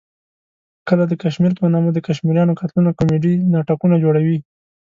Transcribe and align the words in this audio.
کله 0.87 1.03
د 1.07 1.13
کشمیر 1.23 1.53
په 1.59 1.65
نامه 1.73 1.89
د 1.93 1.99
کشمیریانو 2.07 2.57
قتلونه 2.59 2.89
کومیډي 2.99 3.33
ناټکونه 3.53 3.95
جوړوي. 4.03 4.37